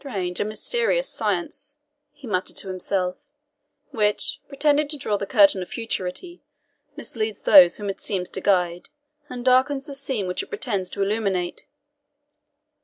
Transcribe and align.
"Strange 0.01 0.39
and 0.39 0.49
mysterious 0.49 1.07
science," 1.07 1.77
he 2.11 2.25
muttered 2.25 2.57
to 2.57 2.67
himself, 2.69 3.17
"which, 3.91 4.41
pretending 4.47 4.87
to 4.87 4.97
draw 4.97 5.15
the 5.15 5.27
curtain 5.27 5.61
of 5.61 5.69
futurity, 5.69 6.41
misleads 6.95 7.43
those 7.43 7.75
whom 7.77 7.87
it 7.87 8.01
seems 8.01 8.27
to 8.29 8.41
guide, 8.41 8.89
and 9.29 9.45
darkens 9.45 9.85
the 9.85 9.93
scene 9.93 10.25
which 10.25 10.41
it 10.41 10.49
pretends 10.49 10.89
to 10.89 11.03
illuminate! 11.03 11.67